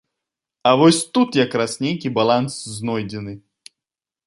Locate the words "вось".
0.79-1.01